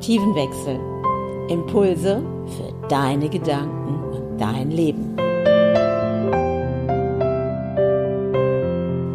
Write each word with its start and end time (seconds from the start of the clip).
Perspektivenwechsel. 0.00 0.80
Impulse 1.50 2.22
für 2.46 2.88
deine 2.88 3.28
Gedanken 3.28 4.02
und 4.12 4.40
dein 4.40 4.70
Leben. 4.70 5.14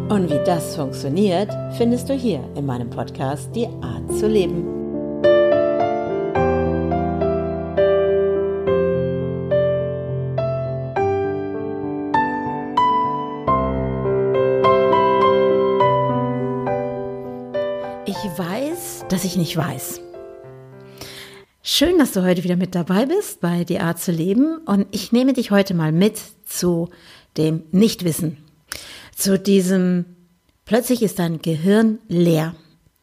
Und 0.08 0.30
wie 0.30 0.44
das 0.44 0.76
funktioniert, 0.76 1.50
findest 1.76 2.08
du 2.08 2.14
hier 2.14 2.40
in 2.54 2.66
meinem 2.66 2.88
Podcast 2.88 3.50
Die 3.54 3.66
Art 3.66 4.16
zu 4.16 4.28
leben. 4.28 4.64
Ich 18.06 18.38
weiß, 18.38 19.06
dass 19.08 19.24
ich 19.24 19.36
nicht 19.36 19.56
weiß. 19.56 20.05
Schön, 21.78 21.98
dass 21.98 22.12
du 22.12 22.22
heute 22.22 22.42
wieder 22.42 22.56
mit 22.56 22.74
dabei 22.74 23.04
bist 23.04 23.42
bei 23.42 23.64
Die 23.64 23.80
Art 23.80 24.00
zu 24.00 24.10
leben 24.10 24.56
und 24.64 24.86
ich 24.92 25.12
nehme 25.12 25.34
dich 25.34 25.50
heute 25.50 25.74
mal 25.74 25.92
mit 25.92 26.18
zu 26.46 26.88
dem 27.36 27.64
Nichtwissen. 27.70 28.38
Zu 29.14 29.38
diesem 29.38 30.06
plötzlich 30.64 31.02
ist 31.02 31.18
dein 31.18 31.42
Gehirn 31.42 31.98
leer. 32.08 32.54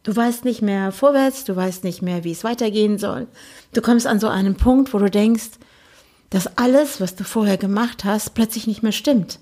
Du 0.01 0.15
weißt 0.15 0.43
nicht 0.43 0.63
mehr 0.63 0.91
vorwärts, 0.91 1.43
du 1.43 1.55
weißt 1.55 1.83
nicht 1.83 2.01
mehr, 2.01 2.23
wie 2.23 2.31
es 2.31 2.43
weitergehen 2.43 2.97
soll. 2.97 3.27
Du 3.73 3.81
kommst 3.83 4.07
an 4.07 4.19
so 4.19 4.27
einen 4.27 4.55
Punkt, 4.55 4.91
wo 4.91 4.97
du 4.97 5.11
denkst, 5.11 5.51
dass 6.31 6.57
alles, 6.57 6.99
was 6.99 7.15
du 7.15 7.23
vorher 7.23 7.57
gemacht 7.57 8.03
hast, 8.05 8.33
plötzlich 8.33 8.65
nicht 8.65 8.81
mehr 8.81 8.91
stimmt. 8.91 9.37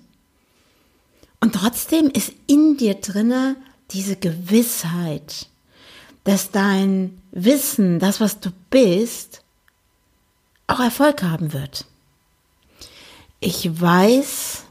Und 1.39 1.55
trotzdem 1.55 2.09
ist 2.09 2.33
in 2.47 2.75
dir 2.75 2.95
drinne 2.95 3.55
diese 3.91 4.17
Gewissheit, 4.17 5.47
dass 6.23 6.51
dein 6.51 7.21
Wissen, 7.31 7.99
das, 7.99 8.21
was 8.21 8.39
du 8.39 8.51
bist, 8.69 9.43
auch 10.67 10.79
Erfolg 10.79 11.23
haben 11.23 11.53
wird. 11.53 11.85
Ich 13.39 13.81
weiß, 13.81 14.63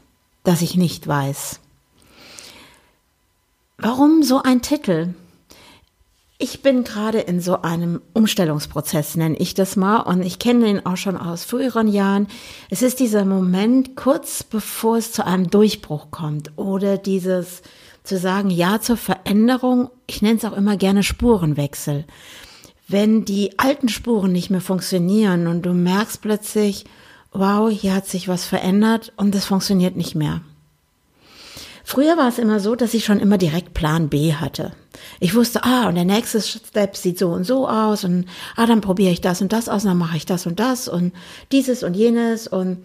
dass 0.43 0.61
ich 0.61 0.75
nicht 0.75 1.07
weiß. 1.07 1.59
Warum 3.77 4.23
so 4.23 4.41
ein 4.41 4.61
Titel? 4.61 5.13
Ich 6.37 6.63
bin 6.63 6.83
gerade 6.83 7.19
in 7.19 7.39
so 7.39 7.61
einem 7.61 8.01
Umstellungsprozess, 8.13 9.15
nenne 9.15 9.37
ich 9.37 9.53
das 9.53 9.75
mal, 9.75 9.99
und 9.99 10.23
ich 10.23 10.39
kenne 10.39 10.67
ihn 10.67 10.85
auch 10.85 10.97
schon 10.97 11.17
aus 11.17 11.43
früheren 11.43 11.87
Jahren. 11.87 12.27
Es 12.69 12.81
ist 12.81 12.99
dieser 12.99 13.25
Moment 13.25 13.95
kurz 13.95 14.43
bevor 14.43 14.97
es 14.97 15.11
zu 15.11 15.25
einem 15.25 15.51
Durchbruch 15.51 16.09
kommt 16.09 16.51
oder 16.57 16.97
dieses 16.97 17.61
zu 18.03 18.17
sagen 18.17 18.49
Ja 18.49 18.81
zur 18.81 18.97
Veränderung. 18.97 19.89
Ich 20.07 20.21
nenne 20.21 20.37
es 20.37 20.45
auch 20.45 20.55
immer 20.55 20.77
gerne 20.77 21.03
Spurenwechsel. 21.03 22.05
Wenn 22.87 23.25
die 23.25 23.57
alten 23.57 23.89
Spuren 23.89 24.31
nicht 24.31 24.49
mehr 24.49 24.61
funktionieren 24.61 25.47
und 25.47 25.65
du 25.65 25.73
merkst 25.73 26.21
plötzlich, 26.21 26.85
wow, 27.31 27.71
hier 27.71 27.93
hat 27.93 28.07
sich 28.07 28.27
was 28.27 28.45
verändert 28.45 29.13
und 29.15 29.33
es 29.35 29.45
funktioniert 29.45 29.95
nicht 29.95 30.15
mehr. 30.15 30.41
Früher 31.83 32.17
war 32.17 32.27
es 32.27 32.37
immer 32.37 32.59
so, 32.59 32.75
dass 32.75 32.93
ich 32.93 33.05
schon 33.05 33.19
immer 33.19 33.37
direkt 33.37 33.73
Plan 33.73 34.09
B 34.09 34.33
hatte. 34.33 34.73
Ich 35.19 35.35
wusste, 35.35 35.63
ah, 35.63 35.87
und 35.87 35.95
der 35.95 36.05
nächste 36.05 36.41
Step 36.41 36.95
sieht 36.95 37.17
so 37.17 37.29
und 37.29 37.43
so 37.43 37.67
aus 37.67 38.03
und 38.03 38.25
ah, 38.55 38.65
dann 38.65 38.81
probiere 38.81 39.11
ich 39.11 39.21
das 39.21 39.41
und 39.41 39.51
das 39.51 39.67
aus 39.67 39.83
und 39.83 39.89
dann 39.89 39.97
mache 39.97 40.17
ich 40.17 40.25
das 40.25 40.45
und 40.45 40.59
das 40.59 40.87
und 40.87 41.13
dieses 41.51 41.83
und 41.83 41.95
jenes 41.95 42.47
und 42.47 42.83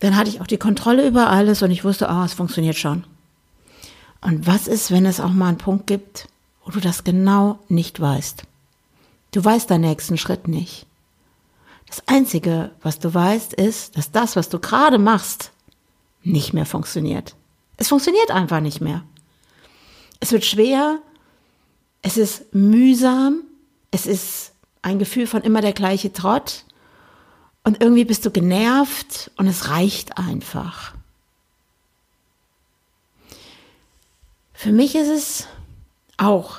dann 0.00 0.16
hatte 0.16 0.30
ich 0.30 0.40
auch 0.40 0.46
die 0.46 0.58
Kontrolle 0.58 1.06
über 1.06 1.30
alles 1.30 1.62
und 1.62 1.70
ich 1.70 1.84
wusste, 1.84 2.08
ah, 2.08 2.24
es 2.24 2.34
funktioniert 2.34 2.76
schon. 2.76 3.04
Und 4.22 4.46
was 4.46 4.68
ist, 4.68 4.90
wenn 4.90 5.04
es 5.04 5.20
auch 5.20 5.32
mal 5.32 5.48
einen 5.48 5.58
Punkt 5.58 5.86
gibt, 5.86 6.28
wo 6.64 6.70
du 6.70 6.80
das 6.80 7.04
genau 7.04 7.58
nicht 7.68 8.00
weißt? 8.00 8.44
Du 9.32 9.44
weißt 9.44 9.70
deinen 9.70 9.82
nächsten 9.82 10.16
Schritt 10.16 10.48
nicht. 10.48 10.86
Das 11.86 12.06
Einzige, 12.06 12.70
was 12.82 13.00
du 13.00 13.12
weißt, 13.12 13.52
ist, 13.52 13.98
dass 13.98 14.12
das, 14.12 14.36
was 14.36 14.48
du 14.48 14.58
gerade 14.58 14.98
machst, 14.98 15.50
nicht 16.22 16.54
mehr 16.54 16.66
funktioniert. 16.66 17.34
Es 17.76 17.88
funktioniert 17.88 18.30
einfach 18.30 18.60
nicht 18.60 18.80
mehr. 18.80 19.02
Es 20.20 20.32
wird 20.32 20.44
schwer, 20.44 20.98
es 22.00 22.16
ist 22.16 22.54
mühsam, 22.54 23.42
es 23.90 24.06
ist 24.06 24.52
ein 24.82 24.98
Gefühl 24.98 25.26
von 25.26 25.42
immer 25.42 25.60
der 25.60 25.72
gleiche 25.72 26.12
Trott 26.12 26.64
und 27.64 27.82
irgendwie 27.82 28.04
bist 28.04 28.24
du 28.24 28.30
genervt 28.30 29.30
und 29.36 29.46
es 29.46 29.68
reicht 29.68 30.18
einfach. 30.18 30.94
Für 34.62 34.70
mich 34.70 34.94
ist 34.94 35.08
es 35.08 35.48
auch 36.18 36.58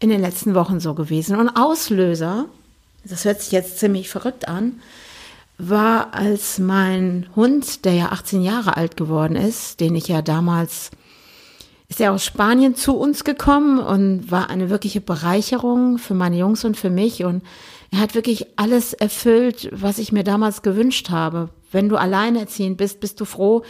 in 0.00 0.08
den 0.08 0.20
letzten 0.20 0.56
Wochen 0.56 0.80
so 0.80 0.94
gewesen. 0.94 1.36
Und 1.36 1.50
Auslöser, 1.50 2.46
das 3.04 3.24
hört 3.24 3.40
sich 3.40 3.52
jetzt 3.52 3.78
ziemlich 3.78 4.08
verrückt 4.08 4.48
an, 4.48 4.80
war, 5.56 6.14
als 6.14 6.58
mein 6.58 7.28
Hund, 7.36 7.84
der 7.84 7.94
ja 7.94 8.06
18 8.06 8.42
Jahre 8.42 8.76
alt 8.76 8.96
geworden 8.96 9.36
ist, 9.36 9.78
den 9.78 9.94
ich 9.94 10.08
ja 10.08 10.20
damals, 10.20 10.90
ist 11.86 12.00
er 12.00 12.12
aus 12.12 12.24
Spanien 12.24 12.74
zu 12.74 12.96
uns 12.96 13.22
gekommen 13.22 13.78
und 13.78 14.32
war 14.32 14.50
eine 14.50 14.68
wirkliche 14.68 15.00
Bereicherung 15.00 15.98
für 15.98 16.14
meine 16.14 16.38
Jungs 16.38 16.64
und 16.64 16.76
für 16.76 16.90
mich. 16.90 17.22
Und 17.22 17.44
er 17.92 18.00
hat 18.00 18.16
wirklich 18.16 18.46
alles 18.56 18.94
erfüllt, 18.94 19.68
was 19.70 19.98
ich 19.98 20.10
mir 20.10 20.24
damals 20.24 20.62
gewünscht 20.62 21.10
habe. 21.10 21.50
Wenn 21.70 21.88
du 21.88 21.98
alleinerziehend 21.98 22.78
bist, 22.78 22.98
bist 22.98 23.20
du 23.20 23.24
froh, 23.24 23.62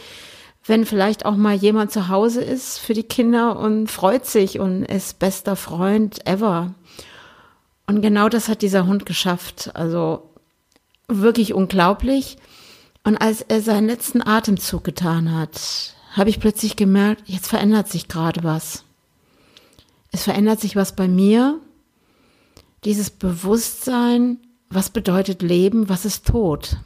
wenn 0.65 0.85
vielleicht 0.85 1.25
auch 1.25 1.35
mal 1.35 1.55
jemand 1.55 1.91
zu 1.91 2.09
Hause 2.09 2.41
ist 2.41 2.77
für 2.77 2.93
die 2.93 3.03
Kinder 3.03 3.57
und 3.57 3.89
freut 3.89 4.25
sich 4.25 4.59
und 4.59 4.83
ist 4.83 5.19
bester 5.19 5.55
Freund 5.55 6.25
ever. 6.27 6.73
Und 7.87 8.01
genau 8.01 8.29
das 8.29 8.49
hat 8.49 8.61
dieser 8.61 8.85
Hund 8.85 9.05
geschafft. 9.05 9.71
Also 9.73 10.29
wirklich 11.07 11.53
unglaublich. 11.53 12.37
Und 13.03 13.17
als 13.17 13.41
er 13.41 13.61
seinen 13.61 13.87
letzten 13.87 14.21
Atemzug 14.21 14.83
getan 14.83 15.33
hat, 15.33 15.95
habe 16.11 16.29
ich 16.29 16.39
plötzlich 16.39 16.75
gemerkt, 16.75 17.23
jetzt 17.25 17.47
verändert 17.47 17.87
sich 17.87 18.07
gerade 18.07 18.43
was. 18.43 18.83
Es 20.11 20.23
verändert 20.23 20.59
sich 20.59 20.75
was 20.75 20.95
bei 20.95 21.07
mir. 21.07 21.59
Dieses 22.83 23.09
Bewusstsein, 23.09 24.37
was 24.69 24.89
bedeutet 24.89 25.41
Leben, 25.41 25.89
was 25.89 26.05
ist 26.05 26.27
Tod? 26.27 26.77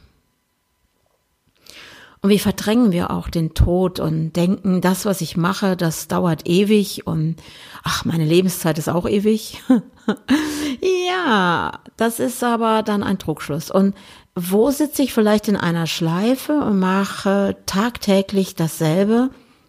Und 2.24 2.30
wie 2.30 2.38
verdrängen 2.38 2.90
wir 2.90 3.10
auch 3.10 3.28
den 3.28 3.52
Tod 3.52 4.00
und 4.00 4.32
denken, 4.32 4.80
das, 4.80 5.04
was 5.04 5.20
ich 5.20 5.36
mache, 5.36 5.76
das 5.76 6.08
dauert 6.08 6.48
ewig 6.48 7.06
und 7.06 7.36
ach, 7.82 8.06
meine 8.06 8.24
Lebenszeit 8.24 8.78
ist 8.78 8.88
auch 8.88 9.06
ewig. 9.06 9.62
ja, 11.06 11.80
das 11.98 12.20
ist 12.20 12.42
aber 12.42 12.82
dann 12.82 13.02
ein 13.02 13.18
Trugschluss. 13.18 13.70
Und 13.70 13.94
wo 14.34 14.70
sitze 14.70 15.02
ich 15.02 15.12
vielleicht 15.12 15.48
in 15.48 15.58
einer 15.58 15.86
Schleife 15.86 16.54
und 16.60 16.78
mache 16.78 17.58
tagtäglich 17.66 18.54
dasselbe, 18.54 19.28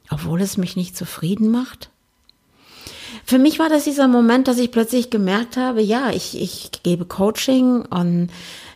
obwohl 0.10 0.40
es 0.40 0.56
mich 0.56 0.78
nicht 0.78 0.96
zufrieden 0.96 1.52
macht? 1.52 1.90
Für 3.26 3.38
mich 3.38 3.60
war 3.60 3.68
das 3.68 3.84
dieser 3.84 4.08
Moment, 4.08 4.48
dass 4.48 4.60
ich 4.60 4.72
plötzlich 4.72 5.10
gemerkt 5.10 5.58
habe, 5.58 5.82
ja, 5.82 6.10
ich, 6.12 6.42
ich 6.42 6.72
gebe 6.84 7.04
Coaching 7.04 7.82
und 7.82 8.30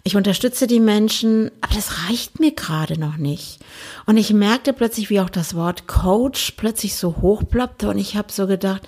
ich 0.10 0.16
unterstütze 0.16 0.66
die 0.66 0.80
Menschen, 0.80 1.52
aber 1.62 1.76
das 1.76 2.08
reicht 2.08 2.40
mir 2.40 2.52
gerade 2.52 3.00
noch 3.00 3.18
nicht. 3.18 3.60
Und 4.08 4.18
ich 4.18 4.34
merkte 4.34 4.74
plötzlich, 4.74 5.12
wie 5.12 5.20
auch 5.20 5.30
das 5.30 5.54
Wort 5.54 5.86
Coach 5.86 6.54
plötzlich 6.58 6.96
so 6.96 7.18
hochploppte 7.22 7.88
und 7.88 8.00
ich 8.00 8.18
habe 8.18 8.32
so 8.32 8.48
gedacht, 8.48 8.82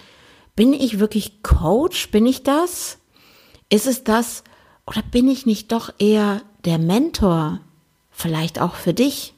bin 0.55 0.73
ich 0.73 0.97
wirklich 0.97 1.43
Coach? 1.43 2.09
Bin 2.09 2.25
ich 2.25 2.41
das? 2.41 2.97
Ist 3.69 3.85
es 3.85 4.03
das? 4.03 4.43
Oder 4.87 5.03
bin 5.03 5.27
ich 5.27 5.45
nicht 5.45 5.71
doch 5.71 5.93
eher 5.99 6.41
der 6.65 6.79
Mentor? 6.79 7.59
Vielleicht 8.09 8.59
auch 8.59 8.73
für 8.73 8.95
dich? 8.95 9.35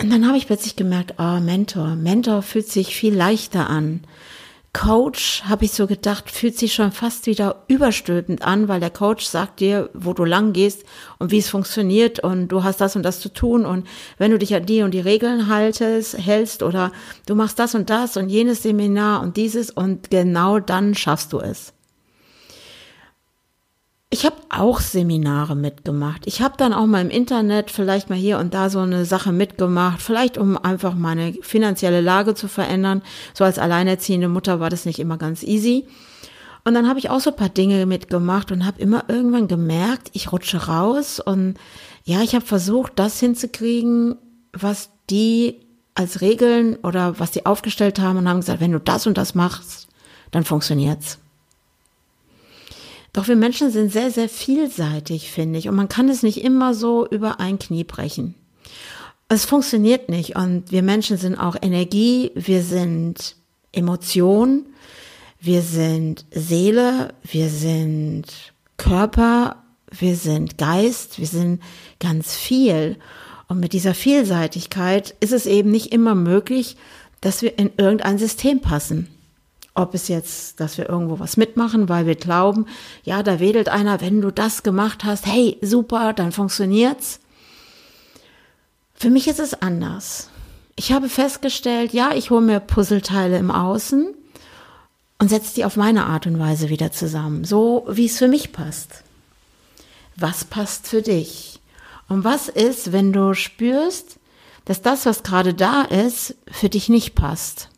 Und 0.00 0.10
dann 0.10 0.28
habe 0.28 0.38
ich 0.38 0.46
plötzlich 0.46 0.76
gemerkt, 0.76 1.14
oh, 1.18 1.40
Mentor, 1.40 1.96
Mentor 1.96 2.42
fühlt 2.42 2.68
sich 2.68 2.94
viel 2.94 3.12
leichter 3.12 3.68
an. 3.68 4.04
Coach, 4.76 5.42
habe 5.44 5.64
ich 5.64 5.72
so 5.72 5.86
gedacht, 5.86 6.30
fühlt 6.30 6.58
sich 6.58 6.74
schon 6.74 6.92
fast 6.92 7.24
wieder 7.24 7.64
überstülpend 7.66 8.42
an, 8.42 8.68
weil 8.68 8.78
der 8.78 8.90
Coach 8.90 9.24
sagt 9.24 9.60
dir, 9.60 9.88
wo 9.94 10.12
du 10.12 10.26
lang 10.26 10.52
gehst 10.52 10.84
und 11.18 11.30
wie 11.30 11.38
es 11.38 11.48
funktioniert 11.48 12.20
und 12.20 12.48
du 12.48 12.62
hast 12.62 12.82
das 12.82 12.94
und 12.94 13.02
das 13.02 13.18
zu 13.20 13.32
tun 13.32 13.64
und 13.64 13.86
wenn 14.18 14.32
du 14.32 14.38
dich 14.38 14.54
an 14.54 14.66
die 14.66 14.82
und 14.82 14.90
die 14.90 15.00
Regeln 15.00 15.48
haltest, 15.48 16.18
hältst 16.18 16.62
oder 16.62 16.92
du 17.24 17.34
machst 17.34 17.58
das 17.58 17.74
und 17.74 17.88
das 17.88 18.18
und 18.18 18.28
jenes 18.28 18.64
Seminar 18.64 19.22
und 19.22 19.38
dieses 19.38 19.70
und 19.70 20.10
genau 20.10 20.60
dann 20.60 20.94
schaffst 20.94 21.32
du 21.32 21.40
es. 21.40 21.72
Ich 24.16 24.24
habe 24.24 24.36
auch 24.48 24.80
Seminare 24.80 25.54
mitgemacht. 25.54 26.22
Ich 26.24 26.40
habe 26.40 26.54
dann 26.56 26.72
auch 26.72 26.86
mal 26.86 27.02
im 27.02 27.10
Internet 27.10 27.70
vielleicht 27.70 28.08
mal 28.08 28.16
hier 28.16 28.38
und 28.38 28.54
da 28.54 28.70
so 28.70 28.78
eine 28.78 29.04
Sache 29.04 29.30
mitgemacht, 29.30 30.00
vielleicht 30.00 30.38
um 30.38 30.56
einfach 30.56 30.94
meine 30.94 31.34
finanzielle 31.42 32.00
Lage 32.00 32.34
zu 32.34 32.48
verändern. 32.48 33.02
So 33.34 33.44
als 33.44 33.58
alleinerziehende 33.58 34.28
Mutter 34.28 34.58
war 34.58 34.70
das 34.70 34.86
nicht 34.86 35.00
immer 35.00 35.18
ganz 35.18 35.42
easy. 35.42 35.86
Und 36.64 36.72
dann 36.72 36.88
habe 36.88 36.98
ich 36.98 37.10
auch 37.10 37.20
so 37.20 37.28
ein 37.28 37.36
paar 37.36 37.50
Dinge 37.50 37.84
mitgemacht 37.84 38.50
und 38.52 38.64
habe 38.64 38.80
immer 38.80 39.04
irgendwann 39.08 39.48
gemerkt, 39.48 40.08
ich 40.14 40.32
rutsche 40.32 40.66
raus 40.66 41.20
und 41.20 41.56
ja, 42.04 42.22
ich 42.22 42.34
habe 42.34 42.46
versucht, 42.46 42.92
das 42.96 43.20
hinzukriegen, 43.20 44.16
was 44.54 44.88
die 45.10 45.60
als 45.94 46.22
Regeln 46.22 46.76
oder 46.76 47.20
was 47.20 47.32
die 47.32 47.44
aufgestellt 47.44 48.00
haben 48.00 48.16
und 48.16 48.30
haben 48.30 48.40
gesagt, 48.40 48.62
wenn 48.62 48.72
du 48.72 48.80
das 48.80 49.06
und 49.06 49.18
das 49.18 49.34
machst, 49.34 49.88
dann 50.30 50.44
funktioniert's. 50.44 51.18
Doch 53.16 53.28
wir 53.28 53.36
Menschen 53.36 53.70
sind 53.70 53.90
sehr, 53.90 54.10
sehr 54.10 54.28
vielseitig, 54.28 55.30
finde 55.30 55.58
ich. 55.58 55.70
Und 55.70 55.74
man 55.74 55.88
kann 55.88 56.10
es 56.10 56.22
nicht 56.22 56.44
immer 56.44 56.74
so 56.74 57.08
über 57.08 57.40
ein 57.40 57.58
Knie 57.58 57.82
brechen. 57.82 58.34
Es 59.30 59.46
funktioniert 59.46 60.10
nicht. 60.10 60.36
Und 60.36 60.70
wir 60.70 60.82
Menschen 60.82 61.16
sind 61.16 61.34
auch 61.34 61.56
Energie, 61.62 62.30
wir 62.34 62.62
sind 62.62 63.36
Emotion, 63.72 64.66
wir 65.40 65.62
sind 65.62 66.26
Seele, 66.30 67.14
wir 67.22 67.48
sind 67.48 68.26
Körper, 68.76 69.64
wir 69.90 70.14
sind 70.14 70.58
Geist, 70.58 71.18
wir 71.18 71.26
sind 71.26 71.62
ganz 71.98 72.34
viel. 72.34 72.98
Und 73.48 73.60
mit 73.60 73.72
dieser 73.72 73.94
Vielseitigkeit 73.94 75.14
ist 75.20 75.32
es 75.32 75.46
eben 75.46 75.70
nicht 75.70 75.90
immer 75.90 76.14
möglich, 76.14 76.76
dass 77.22 77.40
wir 77.40 77.58
in 77.58 77.70
irgendein 77.78 78.18
System 78.18 78.60
passen. 78.60 79.08
Ob 79.76 79.94
es 79.94 80.08
jetzt, 80.08 80.58
dass 80.58 80.78
wir 80.78 80.88
irgendwo 80.88 81.18
was 81.18 81.36
mitmachen, 81.36 81.90
weil 81.90 82.06
wir 82.06 82.14
glauben, 82.14 82.64
ja, 83.04 83.22
da 83.22 83.40
wedelt 83.40 83.68
einer, 83.68 84.00
wenn 84.00 84.22
du 84.22 84.30
das 84.30 84.62
gemacht 84.62 85.04
hast, 85.04 85.26
hey, 85.26 85.58
super, 85.60 86.14
dann 86.14 86.32
funktioniert's. 86.32 87.20
Für 88.94 89.10
mich 89.10 89.28
ist 89.28 89.38
es 89.38 89.60
anders. 89.60 90.30
Ich 90.76 90.92
habe 90.92 91.10
festgestellt, 91.10 91.92
ja, 91.92 92.14
ich 92.14 92.30
hole 92.30 92.40
mir 92.40 92.58
Puzzleteile 92.58 93.36
im 93.36 93.50
Außen 93.50 94.14
und 95.18 95.28
setze 95.28 95.54
die 95.54 95.66
auf 95.66 95.76
meine 95.76 96.06
Art 96.06 96.26
und 96.26 96.38
Weise 96.38 96.70
wieder 96.70 96.90
zusammen, 96.90 97.44
so 97.44 97.86
wie 97.88 98.06
es 98.06 98.16
für 98.16 98.28
mich 98.28 98.52
passt. 98.52 99.02
Was 100.16 100.44
passt 100.44 100.88
für 100.88 101.02
dich? 101.02 101.60
Und 102.08 102.24
was 102.24 102.48
ist, 102.48 102.92
wenn 102.92 103.12
du 103.12 103.34
spürst, 103.34 104.18
dass 104.64 104.80
das, 104.80 105.04
was 105.04 105.22
gerade 105.22 105.52
da 105.52 105.82
ist, 105.82 106.34
für 106.50 106.70
dich 106.70 106.88
nicht 106.88 107.14
passt? 107.14 107.68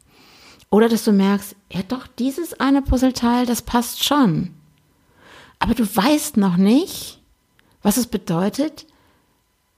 Oder 0.70 0.88
dass 0.88 1.04
du 1.04 1.12
merkst, 1.12 1.56
ja 1.72 1.82
doch, 1.82 2.06
dieses 2.06 2.58
eine 2.60 2.82
Puzzleteil, 2.82 3.46
das 3.46 3.62
passt 3.62 4.04
schon. 4.04 4.54
Aber 5.58 5.74
du 5.74 5.84
weißt 5.84 6.36
noch 6.36 6.56
nicht, 6.56 7.20
was 7.82 7.96
es 7.96 8.06
bedeutet, 8.06 8.86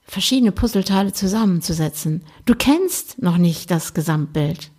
verschiedene 0.03 0.53
Puzzleteile 0.53 1.13
zusammenzusetzen. 1.13 2.25
Du 2.45 2.55
kennst 2.55 3.23
noch 3.23 3.37
nicht 3.37 3.71
das 3.71 3.95
Gesamtbild. 3.95 4.71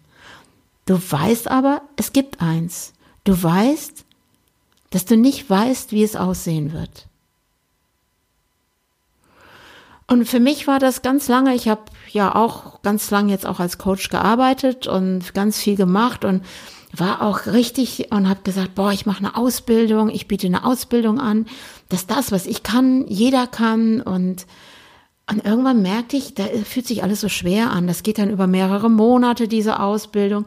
Du 0.85 0.95
weißt 0.95 1.47
aber, 1.47 1.83
es 1.95 2.11
gibt 2.11 2.41
eins. 2.41 2.93
Du 3.23 3.41
weißt, 3.41 4.03
dass 4.89 5.05
du 5.05 5.15
nicht 5.15 5.49
weißt, 5.49 5.93
wie 5.93 6.03
es 6.03 6.17
aussehen 6.17 6.73
wird. 6.73 7.07
Und 10.07 10.25
für 10.25 10.41
mich 10.41 10.67
war 10.67 10.79
das 10.79 11.01
ganz 11.01 11.29
lange, 11.29 11.55
ich 11.55 11.69
habe 11.69 11.83
ja 12.13 12.35
auch 12.35 12.81
ganz 12.81 13.09
lange 13.11 13.31
jetzt 13.31 13.45
auch 13.45 13.59
als 13.59 13.77
Coach 13.77 14.09
gearbeitet 14.09 14.87
und 14.87 15.33
ganz 15.33 15.59
viel 15.59 15.75
gemacht 15.75 16.25
und 16.25 16.43
war 16.95 17.21
auch 17.21 17.45
richtig 17.45 18.11
und 18.11 18.27
habe 18.27 18.41
gesagt, 18.43 18.75
boah, 18.75 18.91
ich 18.91 19.05
mache 19.05 19.19
eine 19.19 19.35
Ausbildung, 19.37 20.09
ich 20.09 20.27
biete 20.27 20.47
eine 20.47 20.65
Ausbildung 20.65 21.19
an, 21.19 21.45
dass 21.89 22.07
das, 22.07 22.31
was 22.31 22.45
ich 22.45 22.63
kann, 22.63 23.05
jeder 23.07 23.47
kann 23.47 24.01
und 24.01 24.45
und 25.29 25.45
irgendwann 25.45 25.81
merkte 25.81 26.17
ich, 26.17 26.33
da 26.33 26.43
fühlt 26.65 26.85
sich 26.85 27.03
alles 27.03 27.21
so 27.21 27.29
schwer 27.29 27.71
an. 27.71 27.87
Das 27.87 28.03
geht 28.03 28.17
dann 28.17 28.29
über 28.29 28.47
mehrere 28.47 28.89
Monate, 28.89 29.47
diese 29.47 29.79
Ausbildung. 29.79 30.45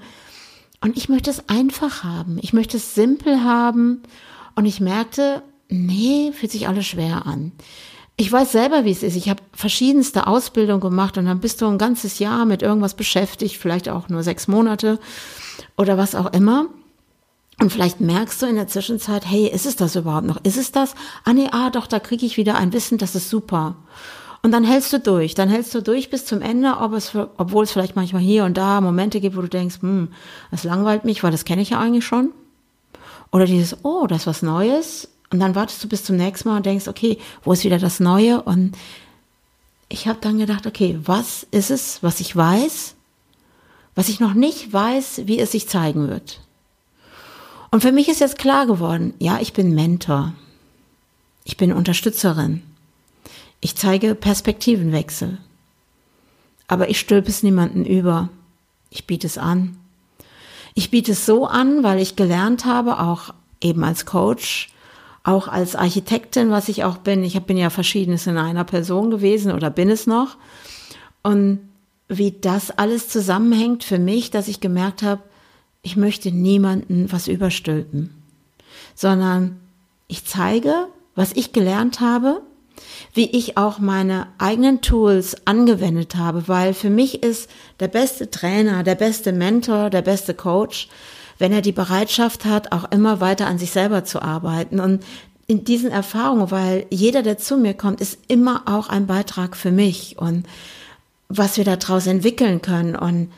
Und 0.82 0.99
ich 0.99 1.08
möchte 1.08 1.31
es 1.31 1.49
einfach 1.49 2.05
haben. 2.05 2.38
Ich 2.43 2.52
möchte 2.52 2.76
es 2.76 2.94
simpel 2.94 3.43
haben. 3.43 4.02
Und 4.56 4.66
ich 4.66 4.81
merkte, 4.81 5.43
nee, 5.70 6.32
fühlt 6.32 6.52
sich 6.52 6.69
alles 6.69 6.84
schwer 6.84 7.25
an. 7.25 7.52
Ich 8.16 8.31
weiß 8.31 8.52
selber, 8.52 8.84
wie 8.84 8.93
es 8.93 9.02
ist. 9.02 9.16
Ich 9.16 9.28
habe 9.28 9.43
verschiedenste 9.52 10.26
Ausbildungen 10.28 10.81
gemacht 10.81 11.19
und 11.19 11.26
dann 11.26 11.40
bist 11.40 11.61
du 11.61 11.66
ein 11.66 11.78
ganzes 11.78 12.20
Jahr 12.20 12.44
mit 12.44 12.62
irgendwas 12.62 12.94
beschäftigt, 12.94 13.56
vielleicht 13.56 13.88
auch 13.88 14.08
nur 14.08 14.22
sechs 14.22 14.46
Monate 14.46 15.00
oder 15.76 15.99
was 15.99 16.14
auch 16.14 16.32
immer. 16.32 16.66
Und 17.61 17.72
vielleicht 17.72 18.00
merkst 18.00 18.43
du 18.43 18.46
in 18.46 18.56
der 18.56 18.69
Zwischenzeit, 18.69 19.25
hey, 19.26 19.49
ist 19.49 19.66
es 19.66 19.76
das 19.76 19.96
überhaupt 19.96 20.26
noch? 20.26 20.38
Ist 20.44 20.58
es 20.58 20.72
das? 20.72 20.94
Ah 21.25 21.32
nee, 21.32 21.49
ah 21.50 21.70
doch, 21.70 21.87
da 21.87 21.99
kriege 22.00 22.26
ich 22.26 22.37
wieder 22.37 22.56
ein 22.56 22.72
Wissen, 22.72 22.99
das 22.99 23.14
ist 23.14 23.31
super. 23.31 23.76
Und 24.43 24.52
dann 24.52 24.64
hältst 24.64 24.93
du 24.93 25.00
durch. 25.00 25.34
Dann 25.34 25.49
hältst 25.49 25.75
du 25.75 25.81
durch 25.81 26.11
bis 26.11 26.26
zum 26.26 26.43
Ende, 26.43 26.76
ob 26.78 26.93
es, 26.93 27.14
obwohl 27.14 27.64
es 27.64 27.72
vielleicht 27.72 27.96
manchmal 27.96 28.22
hier 28.22 28.44
und 28.44 28.56
da 28.56 28.81
Momente 28.81 29.20
gibt, 29.20 29.37
wo 29.37 29.40
du 29.40 29.49
denkst, 29.49 29.81
hm, 29.81 30.08
das 30.50 30.64
langweilt 30.64 31.05
mich, 31.05 31.22
weil 31.22 31.32
das 31.32 31.44
kenne 31.44 31.62
ich 31.62 31.70
ja 31.70 31.81
eigentlich 31.81 32.05
schon. 32.05 32.31
Oder 33.32 33.46
dieses, 33.46 33.84
oh, 33.84 34.06
das 34.06 34.22
ist 34.22 34.26
was 34.26 34.43
Neues. 34.43 35.08
Und 35.35 35.41
dann 35.41 35.57
wartest 35.57 35.83
du 35.83 35.89
bis 35.89 36.05
zum 36.05 36.15
nächsten 36.15 36.49
Mal 36.49 36.59
und 36.59 36.67
denkst, 36.67 36.87
okay, 36.87 37.19
wo 37.43 37.53
ist 37.53 37.65
wieder 37.65 37.81
das 37.81 37.99
Neue? 37.99 38.41
Und 38.41 38.79
ich 39.89 40.07
habe 40.07 40.21
dann 40.21 40.39
gedacht, 40.39 40.65
okay, 40.65 40.97
was 41.03 41.45
ist 41.51 41.73
es, 41.73 42.05
was 42.05 42.21
ich 42.21 42.37
weiß, 42.37 42.95
was 43.97 44.09
ich 44.09 44.21
noch 44.21 44.35
nicht 44.35 44.73
weiß, 44.73 45.23
wie 45.25 45.41
es 45.41 45.51
sich 45.51 45.69
zeigen 45.69 46.07
wird? 46.07 46.41
Und 47.73 47.81
für 47.81 47.91
mich 47.91 48.09
ist 48.09 48.21
jetzt 48.21 48.39
klar 48.39 48.67
geworden, 48.67 49.13
ja, 49.19 49.41
ich 49.41 49.53
bin 49.53 49.75
Mentor. 49.75 50.35
Ich 51.43 51.57
bin 51.57 51.73
Unterstützerin. 51.73 52.63
Ich 53.61 53.75
zeige 53.75 54.15
Perspektivenwechsel. 54.15 55.39
Aber 56.69 56.91
ich 56.91 57.01
stülpe 57.01 57.31
es 57.31 57.43
niemanden 57.43 57.85
über. 57.85 58.29
Ich 58.89 59.09
biete 59.09 59.27
es 59.27 59.37
an. 59.37 59.79
Ich 60.75 60.93
biete 60.93 61.11
es 61.11 61.27
so 61.27 61.45
an, 61.45 61.83
weil 61.83 61.99
ich 61.99 62.15
gelernt 62.15 62.67
habe, 62.67 63.01
auch 63.01 63.35
eben 63.61 63.83
als 63.83 64.07
Coach, 64.07 64.69
auch 65.25 65.49
als 65.49 65.75
Architektin, 65.75 66.50
was 66.50 66.69
ich 66.69 66.85
auch 66.85 66.99
bin. 66.99 67.25
Ich 67.25 67.41
bin 67.43 67.56
ja 67.56 67.71
verschiedenes 67.71 68.26
in 68.26 68.37
einer 68.37 68.65
Person 68.65 69.11
gewesen 69.11 69.53
oder 69.53 69.71
bin 69.71 69.91
es 69.91 70.06
noch. 70.06 70.37
Und 71.23 71.61
wie 72.09 72.32
das 72.32 72.71
alles 72.71 73.09
zusammenhängt 73.09 73.82
für 73.82 73.99
mich, 73.99 74.31
dass 74.31 74.49
ich 74.49 74.61
gemerkt 74.61 75.03
habe, 75.03 75.23
ich 75.82 75.97
möchte 75.97 76.31
niemanden 76.31 77.11
was 77.11 77.29
überstülpen, 77.29 78.15
sondern 78.94 79.61
ich 80.06 80.25
zeige, 80.25 80.87
was 81.15 81.32
ich 81.32 81.53
gelernt 81.53 82.00
habe 82.00 82.43
wie 83.12 83.31
ich 83.31 83.56
auch 83.56 83.79
meine 83.79 84.26
eigenen 84.38 84.81
Tools 84.81 85.47
angewendet 85.47 86.17
habe, 86.17 86.49
weil 86.49 86.75
für 86.75 86.91
mich 86.91 87.23
ist 87.23 87.49
der 87.81 87.88
beste 87.88 88.31
Trainer, 88.31 88.82
der 88.82 88.97
beste 88.97 89.32
Mentor, 89.32 89.91
der 89.91 90.03
beste 90.03 90.35
Coach, 90.35 90.88
wenn 91.39 91.53
er 91.53 91.61
die 91.61 91.73
Bereitschaft 91.73 92.45
hat, 92.45 92.73
auch 92.73 92.91
immer 92.91 93.21
weiter 93.21 93.47
an 93.47 93.59
sich 93.59 93.71
selber 93.71 94.05
zu 94.05 94.23
arbeiten. 94.23 94.81
Und 94.81 95.05
in 95.47 95.65
diesen 95.65 95.91
Erfahrungen, 95.91 96.51
weil 96.51 96.87
jeder, 96.91 97.23
der 97.23 97.39
zu 97.39 97.57
mir 97.57 97.75
kommt, 97.75 98.01
ist 98.01 98.19
immer 98.29 98.62
auch 98.67 98.88
ein 98.88 99.07
Beitrag 99.07 99.57
für 99.57 99.71
mich 99.71 100.17
und 100.19 100.47
was 101.29 101.57
wir 101.57 101.64
daraus 101.64 102.07
entwickeln 102.07 102.62
können 102.62 102.97
und 102.97 103.31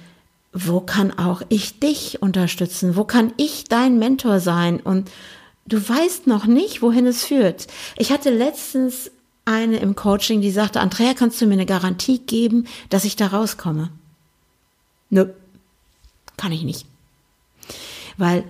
wo 0.53 0.81
kann 0.81 1.17
auch 1.19 1.43
ich 1.49 1.81
dich 1.81 2.23
unterstützen? 2.23 2.97
Wo 2.97 3.05
kann 3.05 3.33
ich 3.37 3.65
dein 3.65 3.99
Mentor 3.99 4.41
sein? 4.41 4.81
Und 4.81 5.11
du 5.67 5.76
weißt 5.76 6.26
noch 6.26 6.47
nicht, 6.47 6.81
wohin 6.83 7.07
es 7.07 7.25
führt. 7.25 7.67
Ich 7.97 8.11
hatte 8.11 8.31
letztens 8.31 9.11
eine 9.45 9.79
im 9.79 9.95
Coaching, 9.95 10.41
die 10.41 10.50
sagte, 10.50 10.81
Andrea, 10.81 11.15
kannst 11.15 11.41
du 11.41 11.47
mir 11.47 11.55
eine 11.55 11.67
Garantie 11.67 12.19
geben, 12.19 12.67
dass 12.88 13.05
ich 13.05 13.17
da 13.17 13.29
rauskomme? 13.29 13.91
Nö, 15.11 15.26
kann 16.37 16.53
ich 16.53 16.65
nicht. 16.65 16.87
Weil 18.16 18.44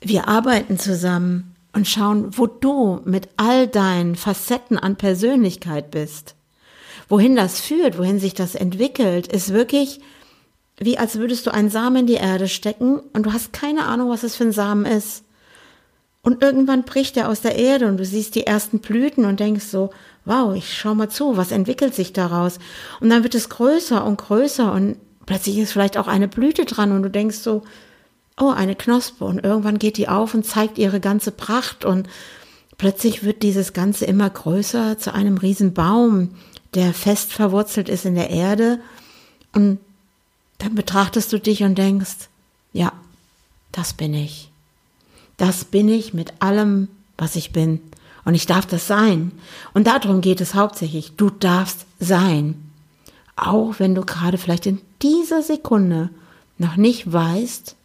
wir 0.00 0.28
arbeiten 0.28 0.78
zusammen 0.78 1.54
und 1.72 1.88
schauen, 1.88 2.36
wo 2.36 2.46
du 2.46 3.00
mit 3.04 3.28
all 3.36 3.66
deinen 3.66 4.16
Facetten 4.16 4.78
an 4.78 4.96
Persönlichkeit 4.96 5.90
bist. 5.90 6.34
Wohin 7.08 7.36
das 7.36 7.60
führt, 7.60 7.98
wohin 7.98 8.18
sich 8.18 8.34
das 8.34 8.54
entwickelt, 8.54 9.26
ist 9.26 9.52
wirklich 9.52 10.00
wie 10.78 10.98
als 10.98 11.16
würdest 11.18 11.46
du 11.46 11.52
einen 11.52 11.70
Samen 11.70 11.98
in 11.98 12.06
die 12.06 12.14
Erde 12.14 12.48
stecken 12.48 13.00
und 13.12 13.26
du 13.26 13.32
hast 13.32 13.52
keine 13.52 13.86
Ahnung, 13.86 14.10
was 14.10 14.22
es 14.22 14.36
für 14.36 14.44
ein 14.44 14.52
Samen 14.52 14.86
ist. 14.86 15.24
Und 16.22 16.42
irgendwann 16.42 16.84
bricht 16.84 17.16
er 17.16 17.28
aus 17.28 17.42
der 17.42 17.56
Erde 17.56 17.86
und 17.86 17.98
du 17.98 18.04
siehst 18.04 18.34
die 18.34 18.46
ersten 18.46 18.80
Blüten 18.80 19.24
und 19.26 19.40
denkst 19.40 19.66
so, 19.66 19.90
wow, 20.24 20.54
ich 20.54 20.76
schau 20.76 20.94
mal 20.94 21.10
zu, 21.10 21.36
was 21.36 21.52
entwickelt 21.52 21.94
sich 21.94 22.12
daraus? 22.12 22.58
Und 23.00 23.10
dann 23.10 23.22
wird 23.22 23.34
es 23.34 23.50
größer 23.50 24.04
und 24.04 24.16
größer 24.16 24.72
und 24.72 24.96
plötzlich 25.26 25.58
ist 25.58 25.72
vielleicht 25.72 25.98
auch 25.98 26.08
eine 26.08 26.26
Blüte 26.26 26.64
dran 26.64 26.92
und 26.92 27.02
du 27.02 27.10
denkst 27.10 27.36
so, 27.36 27.62
oh, 28.38 28.50
eine 28.50 28.74
Knospe 28.74 29.24
und 29.24 29.44
irgendwann 29.44 29.78
geht 29.78 29.96
die 29.96 30.08
auf 30.08 30.34
und 30.34 30.44
zeigt 30.44 30.78
ihre 30.78 31.00
ganze 31.00 31.30
Pracht 31.30 31.84
und 31.84 32.08
plötzlich 32.78 33.22
wird 33.22 33.42
dieses 33.42 33.72
Ganze 33.72 34.04
immer 34.04 34.28
größer 34.28 34.98
zu 34.98 35.14
einem 35.14 35.38
riesen 35.38 35.74
Baum, 35.74 36.30
der 36.74 36.92
fest 36.92 37.32
verwurzelt 37.32 37.88
ist 37.88 38.04
in 38.04 38.14
der 38.14 38.30
Erde 38.30 38.80
und 39.52 39.78
dann 40.58 40.74
betrachtest 40.74 41.32
du 41.32 41.38
dich 41.38 41.62
und 41.62 41.76
denkst, 41.76 42.28
ja, 42.72 42.92
das 43.72 43.92
bin 43.92 44.14
ich. 44.14 44.50
Das 45.36 45.64
bin 45.64 45.88
ich 45.88 46.14
mit 46.14 46.32
allem, 46.40 46.88
was 47.16 47.36
ich 47.36 47.52
bin. 47.52 47.80
Und 48.24 48.34
ich 48.34 48.46
darf 48.46 48.66
das 48.66 48.86
sein. 48.86 49.32
Und 49.74 49.86
darum 49.86 50.20
geht 50.20 50.40
es 50.40 50.54
hauptsächlich. 50.54 51.12
Du 51.16 51.28
darfst 51.30 51.86
sein. 51.98 52.70
Auch 53.36 53.74
wenn 53.78 53.94
du 53.94 54.02
gerade 54.04 54.38
vielleicht 54.38 54.66
in 54.66 54.80
dieser 55.02 55.42
Sekunde 55.42 56.10
noch 56.56 56.76
nicht 56.76 57.12
weißt, 57.12 57.76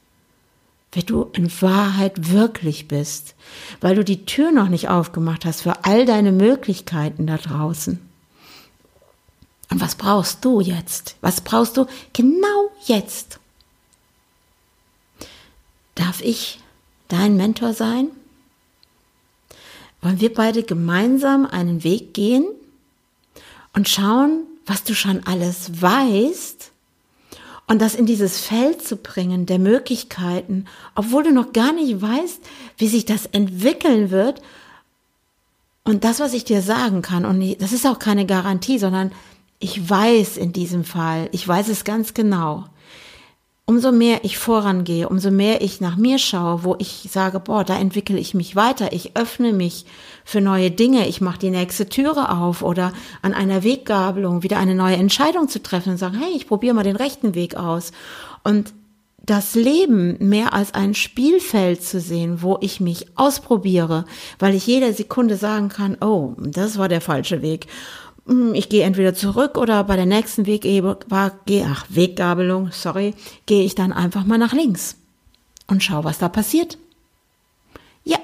wer 0.92 1.04
du 1.04 1.30
in 1.34 1.52
Wahrheit 1.62 2.32
wirklich 2.32 2.88
bist, 2.88 3.36
weil 3.82 3.96
du 3.96 4.04
die 4.04 4.26
Tür 4.26 4.52
noch 4.52 4.70
nicht 4.70 4.90
aufgemacht 4.90 5.46
hast 5.46 5.62
für 5.62 5.86
all 5.86 6.06
deine 6.06 6.32
Möglichkeiten 6.32 7.28
da 7.28 7.38
draußen. 7.38 8.00
Und 9.72 9.82
was 9.82 9.96
brauchst 9.96 10.44
du 10.44 10.62
jetzt? 10.62 11.16
Was 11.22 11.42
brauchst 11.42 11.78
du 11.78 11.86
genau 12.14 12.72
jetzt? 12.86 13.40
Darf 15.94 16.22
ich 16.22 16.60
dein 17.08 17.38
Mentor 17.38 17.74
sein? 17.74 18.10
wollen 20.02 20.22
wir 20.22 20.34
beide 20.34 20.64
gemeinsam 20.64 21.46
einen 21.46 21.84
Weg 21.84 22.14
gehen 22.14 22.46
und 23.74 23.90
schauen, 23.90 24.44
was 24.66 24.84
du 24.84 24.96
schon 24.96 25.26
alles 25.26 25.82
weißt 25.82 26.69
und 27.70 27.80
das 27.80 27.94
in 27.94 28.08
dieses 28.08 28.40
Feld 28.40 28.82
zu 28.82 28.98
bringen 28.98 29.46
der 29.46 29.60
Möglichkeiten, 29.60 30.66
obwohl 30.96 31.22
du 31.22 31.32
noch 31.32 31.54
gar 31.54 31.72
nicht 31.72 32.02
weißt, 32.02 32.42
wie 32.78 32.88
sich 32.88 33.06
das 33.06 33.28
entwickeln 33.28 34.10
wird. 34.10 34.42
Und 35.84 36.04
das, 36.04 36.20
was 36.20 36.34
ich 36.34 36.44
dir 36.44 36.64
sagen 36.64 37.04
kann, 37.04 37.26
und 37.26 37.62
das 37.62 37.72
ist 37.72 37.86
auch 37.86 38.00
keine 38.00 38.26
Garantie, 38.26 38.80
sondern 38.80 39.12
ich 39.60 39.88
weiß 39.88 40.38
in 40.38 40.52
diesem 40.52 40.84
Fall, 40.84 41.30
ich 41.32 41.48
weiß 41.48 41.68
es 41.68 41.84
ganz 41.84 42.16
genau. 42.16 42.66
Umso 43.70 43.92
mehr 43.92 44.22
ich 44.24 44.40
vorangehe, 44.40 45.08
umso 45.08 45.30
mehr 45.30 45.62
ich 45.62 45.80
nach 45.80 45.96
mir 45.96 46.18
schaue, 46.18 46.64
wo 46.64 46.76
ich 46.80 47.08
sage, 47.12 47.40
boah, 47.40 47.64
da 47.64 47.78
entwickle 47.78 48.18
ich 48.18 48.34
mich 48.34 48.56
weiter, 48.56 48.94
ich 48.94 49.16
öffne 49.16 49.54
mich 49.54 49.86
für 50.26 50.42
neue 50.42 50.72
Dinge, 50.72 51.08
ich 51.08 51.22
mache 51.22 51.38
die 51.38 51.52
nächste 51.52 51.88
Türe 51.88 52.36
auf 52.36 52.64
oder 52.64 52.94
an 53.22 53.36
einer 53.36 53.64
Weggabelung 53.64 54.42
wieder 54.42 54.58
eine 54.58 54.74
neue 54.74 54.96
Entscheidung 54.96 55.50
zu 55.50 55.62
treffen 55.62 55.92
und 55.92 55.98
sagen, 56.00 56.18
hey, 56.18 56.32
ich 56.36 56.48
probiere 56.48 56.74
mal 56.74 56.84
den 56.84 56.96
rechten 56.96 57.36
Weg 57.36 57.58
aus. 57.58 57.92
Und 58.44 58.74
das 59.24 59.54
Leben 59.54 60.18
mehr 60.18 60.54
als 60.54 60.74
ein 60.74 60.96
Spielfeld 60.96 61.84
zu 61.84 62.00
sehen, 62.00 62.42
wo 62.42 62.58
ich 62.62 62.80
mich 62.80 63.06
ausprobiere, 63.14 64.06
weil 64.40 64.56
ich 64.56 64.66
jede 64.66 64.92
Sekunde 64.94 65.36
sagen 65.36 65.70
kann, 65.70 65.96
oh, 66.02 66.34
das 66.40 66.80
war 66.80 66.90
der 66.90 67.02
falsche 67.02 67.44
Weg. 67.44 67.68
Hm, 68.30 68.54
ich 68.54 68.70
gehe 68.70 68.84
entweder 68.84 69.16
zurück 69.16 69.58
oder 69.58 69.84
bei 69.84 69.96
der 69.96 70.06
nächsten 70.06 70.46
ach, 70.46 71.86
Weggabelung, 71.90 72.70
sorry, 72.72 73.16
gehe 73.48 73.64
ich 73.64 73.74
dann 73.74 73.92
einfach 73.92 74.24
mal 74.24 74.38
nach 74.38 74.54
links 74.54 74.96
und 75.66 75.84
schau, 75.84 76.04
was 76.04 76.20
da 76.20 76.30
passiert. 76.30 76.78
Ja, 78.04 78.20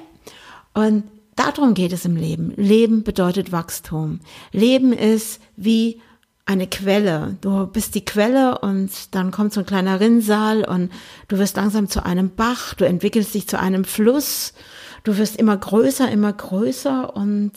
und 0.75 1.05
darum 1.35 1.73
geht 1.73 1.91
es 1.91 2.05
im 2.05 2.15
Leben. 2.15 2.53
Leben 2.55 3.03
bedeutet 3.03 3.51
Wachstum. 3.51 4.19
Leben 4.51 4.93
ist 4.93 5.41
wie 5.57 5.99
eine 6.45 6.67
Quelle. 6.67 7.37
Du 7.41 7.65
bist 7.65 7.95
die 7.95 8.05
Quelle 8.05 8.59
und 8.59 9.15
dann 9.15 9.31
kommt 9.31 9.53
so 9.53 9.61
ein 9.61 9.65
kleiner 9.65 9.99
Rinnsal 9.99 10.65
und 10.65 10.91
du 11.29 11.39
wirst 11.39 11.57
langsam 11.57 11.89
zu 11.89 12.05
einem 12.05 12.29
Bach, 12.29 12.75
du 12.75 12.85
entwickelst 12.85 13.33
dich 13.33 13.47
zu 13.47 13.59
einem 13.59 13.85
Fluss, 13.85 14.53
du 15.03 15.17
wirst 15.17 15.35
immer 15.37 15.57
größer, 15.57 16.11
immer 16.11 16.31
größer 16.31 17.15
und 17.15 17.53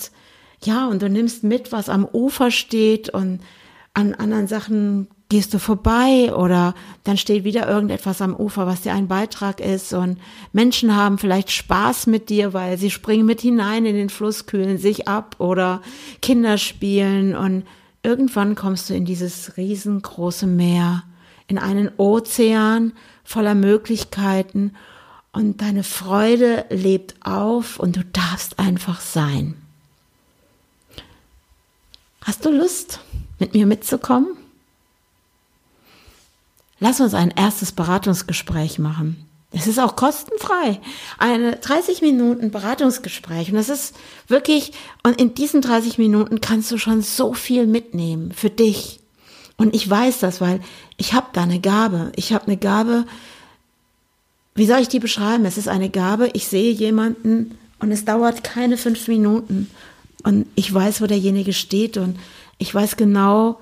ja, 0.65 0.87
und 0.87 1.03
du 1.03 1.09
nimmst 1.09 1.45
mit, 1.45 1.73
was 1.73 1.89
am 1.89 2.05
Ufer 2.05 2.51
steht 2.51 3.11
und 3.11 3.41
an 3.95 4.15
anderen 4.15 4.47
Sachen 4.47 5.09
gehst 5.29 5.53
du 5.53 5.59
vorbei 5.59 6.33
oder 6.35 6.75
dann 7.05 7.19
steht 7.19 7.45
wieder 7.45 7.69
irgendetwas 7.69 8.23
am 8.23 8.35
Ufer, 8.35 8.67
was 8.67 8.81
dir 8.81 8.95
ein 8.95 9.09
Beitrag 9.09 9.61
ist 9.61 9.93
und 9.93 10.19
Menschen 10.53 10.97
haben 10.97 11.19
vielleicht 11.19 11.51
Spaß 11.51 12.07
mit 12.07 12.31
dir, 12.31 12.55
weil 12.55 12.79
sie 12.79 12.91
springen 12.91 13.27
mit 13.27 13.41
hinein 13.41 13.85
in 13.85 13.95
den 13.95 14.09
Fluss, 14.09 14.47
kühlen 14.47 14.79
sich 14.79 15.07
ab 15.07 15.37
oder 15.39 15.83
Kinder 16.23 16.57
spielen 16.57 17.37
und 17.37 17.65
irgendwann 18.03 18.55
kommst 18.55 18.89
du 18.89 18.95
in 18.95 19.05
dieses 19.05 19.57
riesengroße 19.59 20.47
Meer, 20.47 21.03
in 21.47 21.59
einen 21.59 21.91
Ozean 21.99 22.93
voller 23.23 23.55
Möglichkeiten 23.55 24.73
und 25.33 25.61
deine 25.61 25.83
Freude 25.83 26.65
lebt 26.71 27.17
auf 27.21 27.79
und 27.79 27.97
du 27.97 28.05
darfst 28.05 28.59
einfach 28.59 29.01
sein. 29.01 29.57
Hast 32.23 32.45
du 32.45 32.51
Lust, 32.51 33.01
mit 33.39 33.55
mir 33.55 33.67
mitzukommen? 33.67 34.37
Lass 36.81 37.01
uns 37.01 37.15
ein 37.15 37.31
erstes 37.31 37.73
Beratungsgespräch 37.73 38.79
machen. 38.79 39.29
Es 39.51 39.67
ist 39.67 39.79
auch 39.79 39.97
kostenfrei. 39.97 40.79
Eine 41.17 41.57
30 41.57 42.03
Minuten 42.03 42.51
Beratungsgespräch. 42.51 43.51
Und 43.51 43.57
das 43.57 43.71
ist 43.71 43.97
wirklich, 44.29 44.73
und 45.03 45.19
in 45.21 45.35
diesen 45.35 45.63
30 45.63 45.99
Minuten 45.99 46.41
kannst 46.41 46.71
du 46.71 46.79
schon 46.79 47.03
so 47.03 47.33
viel 47.33 47.67
mitnehmen 47.67 48.33
für 48.33 48.51
dich. 48.51 49.01
Und 49.57 49.75
ich 49.75 49.89
weiß 49.89 50.21
das, 50.21 50.41
weil 50.41 50.61
ich 50.99 51.15
habe 51.15 51.29
da 51.33 51.43
eine 51.43 51.61
Gabe. 51.61 52.13
Ich 52.15 52.33
habe 52.33 52.47
eine 52.47 52.59
Gabe, 52.59 53.07
wie 54.55 54.67
soll 54.67 54.81
ich 54.81 54.89
die 54.89 55.01
beschreiben? 55.01 55.47
Es 55.47 55.57
ist 55.57 55.69
eine 55.69 55.89
Gabe, 55.89 56.31
ich 56.35 56.47
sehe 56.47 56.73
jemanden 56.73 57.59
und 57.81 57.91
es 57.91 58.05
dauert 58.05 58.45
keine 58.45 58.77
fünf 58.77 59.09
Minuten 59.09 59.71
und 60.25 60.47
ich 60.55 60.73
weiß, 60.73 61.01
wo 61.01 61.07
derjenige 61.07 61.53
steht 61.53 61.97
und 61.97 62.19
ich 62.59 62.75
weiß 62.75 62.97
genau, 62.97 63.61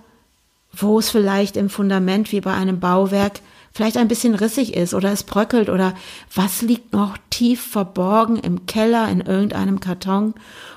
wo 0.73 0.99
es 0.99 1.11
vielleicht 1.11 1.57
im 1.57 1.71
Fundament 1.71 2.33
wie 2.33 2.41
bei 2.41 2.55
einem 2.55 2.81
Bauwerk 2.81 3.41
vielleicht 3.73 3.99
ein 3.99 4.09
bisschen 4.09 4.35
rissig 4.35 4.75
ist 4.75 4.95
oder 4.95 5.13
es 5.13 5.23
bröckelt 5.23 5.69
oder 5.69 5.95
was 6.35 6.63
liegt 6.63 6.93
noch 6.93 7.19
tief 7.29 7.61
verborgen 7.61 8.37
im 8.39 8.67
Keller 8.67 9.09
in 9.09 9.21
irgendeinem 9.21 9.81
Karton 9.81 10.35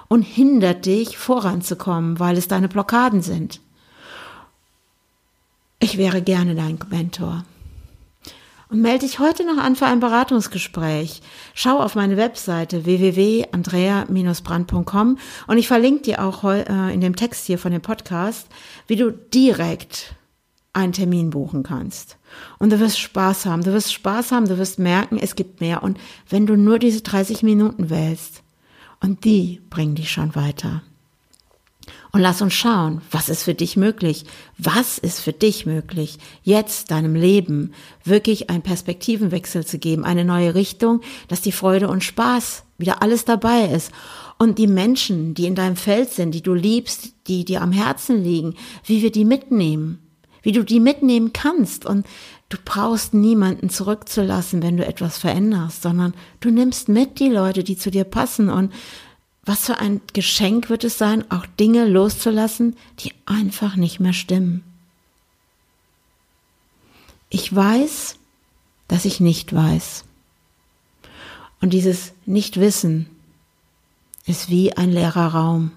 und 0.10 0.24
hindert 0.24 0.86
dich 0.86 1.18
voranzukommen, 1.18 2.20
weil 2.20 2.38
es 2.38 2.50
deine 2.50 2.68
Blockaden 2.68 3.22
sind. 3.22 3.62
Ich 5.80 5.98
wäre 5.98 6.22
gerne 6.22 6.56
dein 6.56 6.78
Mentor 6.90 7.46
und 8.70 8.82
melde 8.82 9.06
dich 9.06 9.20
heute 9.20 9.46
noch 9.46 9.58
an 9.58 9.76
für 9.76 9.88
ein 9.88 10.00
Beratungsgespräch. 10.00 11.22
Schau 11.54 11.80
auf 11.80 11.96
meine 11.96 12.16
Webseite 12.18 12.86
www.andrea-brand.com 12.86 15.18
und 15.48 15.58
ich 15.58 15.68
verlinke 15.68 16.04
dir 16.04 16.24
auch 16.24 16.44
äh, 16.44 16.94
in 16.94 17.02
dem 17.02 17.16
Text 17.16 17.48
hier 17.48 17.58
von 17.58 17.72
dem 17.72 17.82
Podcast, 17.82 18.48
wie 18.88 18.96
du 18.96 19.10
direkt 19.12 20.14
einen 20.72 20.94
Termin 20.94 21.32
buchen 21.32 21.64
kannst. 21.64 22.20
Und 22.60 22.72
du 22.72 22.80
wirst 22.80 23.00
Spaß 23.00 23.48
haben, 23.48 23.64
du 23.64 23.74
wirst 23.74 23.92
Spaß 23.92 24.32
haben, 24.32 24.48
du 24.48 24.60
wirst 24.60 24.80
merken, 24.80 25.18
es 25.18 25.36
gibt 25.36 25.60
mehr. 25.62 25.82
Und 25.84 26.00
wenn 26.30 26.46
du 26.46 26.56
nur 26.56 26.80
diese 26.80 27.02
30 27.02 27.44
Minuten 27.44 27.90
wählst, 27.90 28.44
und 29.02 29.24
die 29.24 29.62
bringen 29.70 29.96
dich 29.96 30.12
schon 30.12 30.36
weiter. 30.36 30.84
Und 32.12 32.22
lass 32.22 32.42
uns 32.42 32.56
schauen, 32.56 33.02
was 33.12 33.30
ist 33.30 33.44
für 33.44 33.54
dich 33.54 33.78
möglich? 33.78 34.26
Was 34.58 34.98
ist 34.98 35.20
für 35.20 35.34
dich 35.34 35.68
möglich, 35.68 36.18
jetzt 36.42 36.90
deinem 36.90 37.14
Leben 37.14 37.74
wirklich 38.04 38.50
einen 38.50 38.64
Perspektivenwechsel 38.64 39.66
zu 39.66 39.78
geben, 39.78 40.06
eine 40.06 40.26
neue 40.26 40.56
Richtung, 40.56 41.02
dass 41.28 41.42
die 41.42 41.52
Freude 41.52 41.88
und 41.88 42.04
Spaß 42.04 42.64
wieder 42.80 43.04
alles 43.04 43.26
dabei 43.26 43.66
ist. 43.66 43.92
Und 44.40 44.58
die 44.58 44.68
Menschen, 44.68 45.36
die 45.36 45.46
in 45.46 45.54
deinem 45.54 45.76
Feld 45.76 46.12
sind, 46.12 46.32
die 46.32 46.42
du 46.42 46.54
liebst, 46.54 47.14
die 47.28 47.46
dir 47.46 47.62
am 47.62 47.72
Herzen 47.72 48.24
liegen, 48.24 48.56
wie 48.86 49.04
wir 49.04 49.12
die 49.12 49.26
mitnehmen, 49.26 50.00
wie 50.42 50.54
du 50.54 50.64
die 50.64 50.80
mitnehmen 50.80 51.32
kannst. 51.32 51.86
Und 51.86 52.08
du 52.48 52.58
brauchst 52.64 53.14
niemanden 53.14 53.70
zurückzulassen, 53.70 54.64
wenn 54.64 54.78
du 54.78 54.86
etwas 54.86 55.20
veränderst, 55.20 55.84
sondern 55.84 56.16
du 56.40 56.50
nimmst 56.50 56.90
mit 56.90 57.20
die 57.20 57.30
Leute, 57.30 57.64
die 57.64 57.78
zu 57.78 57.92
dir 57.92 58.06
passen 58.06 58.50
und 58.50 58.74
was 59.44 59.66
für 59.66 59.78
ein 59.78 60.02
Geschenk 60.14 60.70
wird 60.70 60.84
es 60.84 60.98
sein, 60.98 61.30
auch 61.32 61.46
Dinge 61.46 61.88
loszulassen, 61.88 62.76
die 63.00 63.14
einfach 63.26 63.76
nicht 63.76 64.00
mehr 64.00 64.14
stimmen. 64.14 64.64
Ich 67.30 67.54
weiß, 67.56 68.18
dass 68.88 69.06
ich 69.06 69.20
nicht 69.20 69.54
weiß. 69.54 70.04
Und 71.62 71.72
dieses 71.72 72.14
Nichtwissen 72.26 73.08
ist 74.26 74.50
wie 74.50 74.74
ein 74.76 74.92
leerer 74.92 75.28
Raum. 75.28 75.72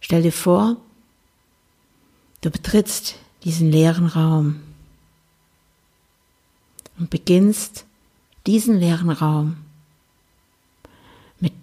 Stell 0.00 0.22
dir 0.22 0.32
vor, 0.32 0.76
du 2.40 2.50
betrittst 2.50 3.16
diesen 3.44 3.70
leeren 3.70 4.06
Raum 4.06 4.60
und 6.98 7.10
beginnst 7.10 7.86
diesen 8.46 8.78
leeren 8.78 9.10
Raum 9.10 9.63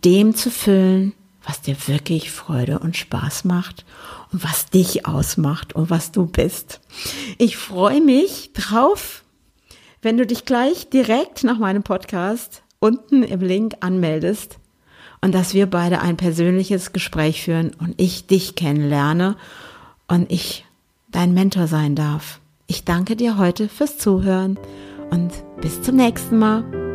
dem 0.04 0.36
zu 0.36 0.50
füllen, 0.50 1.14
was 1.46 1.62
dir 1.62 1.76
wirklich 1.88 2.32
Freude 2.32 2.80
und 2.80 2.98
Spaß 2.98 3.46
macht 3.46 3.86
und 4.32 4.44
was 4.44 4.68
dich 4.68 5.06
ausmacht 5.06 5.74
und 5.74 5.90
was 5.90 6.12
du 6.12 6.26
bist. 6.26 6.82
Ich 7.38 7.58
freue 7.58 8.02
mich 8.02 8.52
drauf, 8.54 9.24
wenn 10.02 10.18
du 10.18 10.26
dich 10.26 10.46
gleich 10.46 10.90
direkt 10.90 11.44
nach 11.44 11.58
meinem 11.58 11.84
Podcast 11.84 12.64
unten 12.80 13.24
im 13.24 13.42
Link 13.42 13.76
anmeldest 13.82 14.58
und 15.22 15.34
dass 15.36 15.54
wir 15.54 15.68
beide 15.68 16.02
ein 16.02 16.18
persönliches 16.18 16.94
Gespräch 16.94 17.44
führen 17.44 17.72
und 17.80 18.00
ich 18.02 18.28
dich 18.28 18.56
kennenlerne 18.56 19.36
und 20.08 20.32
ich 20.32 20.66
dein 21.10 21.34
Mentor 21.34 21.68
sein 21.68 21.96
darf. 21.96 22.40
Ich 22.68 22.86
danke 22.86 23.16
dir 23.16 23.38
heute 23.38 23.70
fürs 23.70 23.98
Zuhören 23.98 24.58
und 25.12 25.32
bis 25.62 25.82
zum 25.82 25.96
nächsten 25.96 26.40
Mal. 26.40 26.91